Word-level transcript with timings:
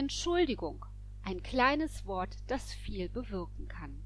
Entschuldigung, 0.00 0.86
ein 1.24 1.42
kleines 1.42 2.06
Wort, 2.06 2.34
das 2.46 2.72
viel 2.72 3.10
bewirken 3.10 3.68
kann. 3.68 4.02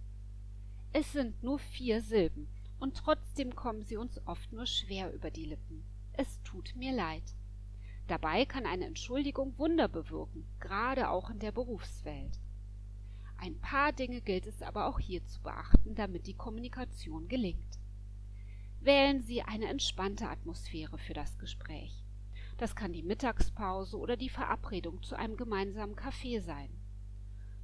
Es 0.92 1.12
sind 1.12 1.40
nur 1.44 1.60
vier 1.60 2.02
Silben, 2.02 2.48
und 2.80 2.96
trotzdem 2.96 3.54
kommen 3.54 3.84
sie 3.84 3.96
uns 3.96 4.20
oft 4.26 4.52
nur 4.52 4.67
schwer 4.67 5.15
über 5.15 5.30
die 5.30 5.44
Lippen. 5.44 5.84
Es 6.12 6.42
tut 6.42 6.75
mir 6.75 6.92
leid. 6.92 7.22
Dabei 8.09 8.45
kann 8.45 8.66
eine 8.66 8.86
Entschuldigung 8.86 9.57
Wunder 9.57 9.86
bewirken, 9.86 10.45
gerade 10.59 11.11
auch 11.11 11.30
in 11.30 11.38
der 11.38 11.52
Berufswelt. 11.52 12.41
Ein 13.37 13.57
paar 13.61 13.93
Dinge 13.93 14.21
gilt 14.21 14.49
es 14.49 14.63
aber 14.63 14.89
auch 14.89 14.99
hier 14.99 15.25
zu 15.25 15.41
beachten, 15.43 15.95
damit 15.95 16.27
die 16.27 16.35
Kommunikation 16.35 17.29
gelingt. 17.29 17.79
Wählen 18.81 19.23
Sie 19.23 19.43
eine 19.43 19.69
entspannte 19.69 20.29
Atmosphäre 20.29 20.99
für 20.99 21.15
das 21.15 21.39
Gespräch. 21.39 22.04
Das 22.57 22.77
kann 22.77 22.93
die 22.93 23.02
Mittagspause 23.02 23.98
oder 23.98 24.16
die 24.16 24.29
Verabredung 24.29 25.02
zu 25.02 25.16
einem 25.16 25.37
gemeinsamen 25.37 25.96
Kaffee 25.96 26.39
sein. 26.39 26.70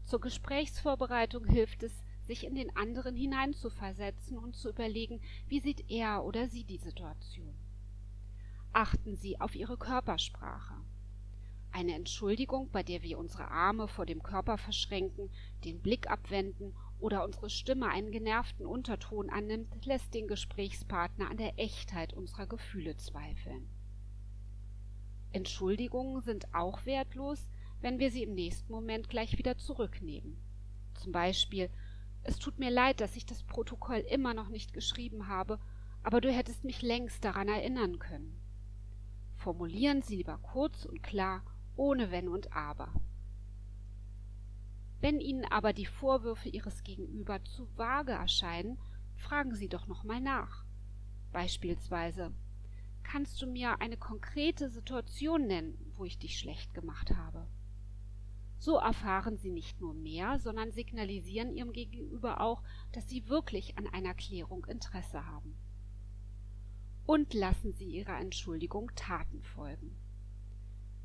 Zur 0.04 0.20
Gesprächsvorbereitung 0.20 1.44
hilft 1.44 1.84
es, 1.84 2.02
sich 2.22 2.44
in 2.44 2.54
den 2.54 2.74
anderen 2.76 3.14
hineinzuversetzen 3.14 4.38
und 4.38 4.56
zu 4.56 4.70
überlegen, 4.70 5.20
wie 5.46 5.60
sieht 5.60 5.90
er 5.90 6.24
oder 6.24 6.48
sie 6.48 6.64
die 6.64 6.78
Situation. 6.78 7.54
Achten 8.72 9.16
Sie 9.16 9.40
auf 9.40 9.56
Ihre 9.56 9.76
Körpersprache. 9.76 10.74
Eine 11.72 11.94
Entschuldigung, 11.94 12.68
bei 12.70 12.82
der 12.82 13.02
wir 13.02 13.18
unsere 13.18 13.48
Arme 13.48 13.88
vor 13.88 14.06
dem 14.06 14.22
Körper 14.22 14.58
verschränken, 14.58 15.30
den 15.64 15.80
Blick 15.80 16.10
abwenden 16.10 16.74
oder 17.00 17.24
unsere 17.24 17.50
Stimme 17.50 17.88
einen 17.88 18.10
genervten 18.10 18.66
Unterton 18.66 19.30
annimmt, 19.30 19.84
lässt 19.86 20.14
den 20.14 20.28
Gesprächspartner 20.28 21.30
an 21.30 21.36
der 21.36 21.58
Echtheit 21.58 22.12
unserer 22.12 22.46
Gefühle 22.46 22.96
zweifeln. 22.96 23.68
Entschuldigungen 25.32 26.22
sind 26.22 26.54
auch 26.54 26.84
wertlos, 26.86 27.48
wenn 27.80 27.98
wir 27.98 28.10
sie 28.10 28.22
im 28.22 28.34
nächsten 28.34 28.72
Moment 28.72 29.08
gleich 29.08 29.38
wieder 29.38 29.56
zurücknehmen. 29.56 30.36
Zum 30.94 31.12
Beispiel 31.12 31.70
Es 32.22 32.38
tut 32.38 32.58
mir 32.58 32.70
leid, 32.70 33.00
dass 33.00 33.16
ich 33.16 33.24
das 33.24 33.42
Protokoll 33.42 33.98
immer 33.98 34.34
noch 34.34 34.48
nicht 34.48 34.74
geschrieben 34.74 35.28
habe, 35.28 35.58
aber 36.02 36.20
du 36.20 36.30
hättest 36.30 36.64
mich 36.64 36.82
längst 36.82 37.24
daran 37.24 37.48
erinnern 37.48 37.98
können. 37.98 38.38
Formulieren 39.36 40.02
Sie 40.02 40.16
lieber 40.16 40.38
kurz 40.38 40.84
und 40.84 41.02
klar, 41.02 41.42
ohne 41.76 42.10
Wenn 42.10 42.28
und 42.28 42.52
Aber. 42.54 42.92
Wenn 45.00 45.18
Ihnen 45.18 45.46
aber 45.46 45.72
die 45.72 45.86
Vorwürfe 45.86 46.50
Ihres 46.50 46.82
Gegenüber 46.82 47.42
zu 47.44 47.66
vage 47.76 48.12
erscheinen, 48.12 48.78
fragen 49.16 49.54
Sie 49.54 49.68
doch 49.68 49.86
noch 49.86 50.04
mal 50.04 50.20
nach. 50.20 50.66
Beispielsweise 51.32 52.32
Kannst 53.12 53.42
du 53.42 53.48
mir 53.48 53.80
eine 53.80 53.96
konkrete 53.96 54.70
Situation 54.70 55.48
nennen, 55.48 55.76
wo 55.96 56.04
ich 56.04 56.20
dich 56.20 56.38
schlecht 56.38 56.74
gemacht 56.74 57.10
habe? 57.16 57.48
So 58.60 58.76
erfahren 58.76 59.36
Sie 59.36 59.50
nicht 59.50 59.80
nur 59.80 59.94
mehr, 59.94 60.38
sondern 60.38 60.70
signalisieren 60.70 61.52
Ihrem 61.52 61.72
Gegenüber 61.72 62.40
auch, 62.40 62.62
dass 62.92 63.08
Sie 63.08 63.28
wirklich 63.28 63.76
an 63.76 63.88
einer 63.88 64.14
Klärung 64.14 64.64
Interesse 64.66 65.26
haben. 65.26 65.56
Und 67.04 67.34
lassen 67.34 67.72
Sie 67.72 67.86
Ihrer 67.86 68.20
Entschuldigung 68.20 68.92
Taten 68.94 69.42
folgen. 69.42 69.96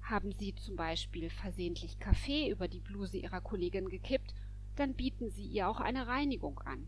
Haben 0.04 0.32
Sie 0.32 0.54
zum 0.54 0.76
Beispiel 0.76 1.32
versehentlich 1.32 1.98
Kaffee 1.98 2.52
über 2.52 2.68
die 2.68 2.82
Bluse 2.82 3.18
Ihrer 3.18 3.42
Kollegin 3.42 3.90
gekippt, 3.90 4.36
dann 4.76 4.94
bieten 4.94 5.32
Sie 5.32 5.48
ihr 5.48 5.68
auch 5.68 5.80
eine 5.80 6.06
Reinigung 6.06 6.60
an. 6.60 6.86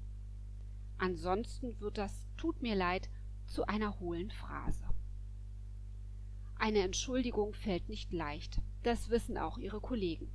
Ansonsten 1.00 1.80
wird 1.80 1.98
das 1.98 2.24
Tut 2.38 2.62
mir 2.62 2.76
leid 2.76 3.10
zu 3.48 3.66
einer 3.66 4.00
hohlen 4.00 4.30
Phrase. 4.30 4.84
Eine 6.60 6.80
Entschuldigung 6.80 7.54
fällt 7.54 7.88
nicht 7.88 8.12
leicht, 8.12 8.62
das 8.84 9.10
wissen 9.10 9.38
auch 9.38 9.58
Ihre 9.58 9.80
Kollegen. 9.80 10.32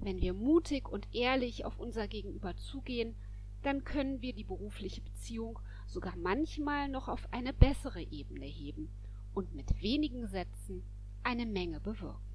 Wenn 0.00 0.20
wir 0.20 0.34
mutig 0.34 0.88
und 0.88 1.06
ehrlich 1.14 1.64
auf 1.64 1.78
unser 1.78 2.08
Gegenüber 2.08 2.56
zugehen, 2.56 3.14
dann 3.62 3.84
können 3.84 4.20
wir 4.20 4.34
die 4.34 4.44
berufliche 4.44 5.00
Beziehung 5.00 5.58
sogar 5.86 6.16
manchmal 6.16 6.88
noch 6.88 7.08
auf 7.08 7.32
eine 7.32 7.52
bessere 7.52 8.02
Ebene 8.02 8.46
heben 8.46 8.90
und 9.32 9.54
mit 9.54 9.80
wenigen 9.80 10.26
Sätzen 10.26 10.82
eine 11.22 11.46
Menge 11.46 11.80
bewirken. 11.80 12.33